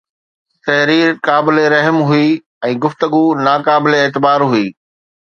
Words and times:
تحرير 0.65 1.09
قابل 1.27 1.57
رحم 1.73 1.97
هئي 2.11 2.31
۽ 2.69 2.79
گفتگو 2.85 3.19
ناقابل 3.49 3.99
اعتبار 3.99 4.47
هئي 4.55 4.65